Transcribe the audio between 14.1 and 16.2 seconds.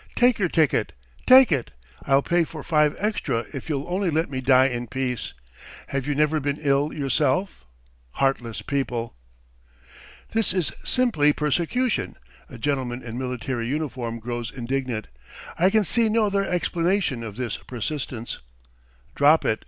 grows indignant. "I can see